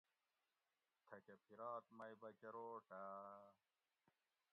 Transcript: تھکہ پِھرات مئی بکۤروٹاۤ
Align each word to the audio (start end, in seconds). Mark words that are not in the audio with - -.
تھکہ 1.07 1.35
پِھرات 1.43 1.85
مئی 1.97 2.13
بکۤروٹاۤ 2.21 3.37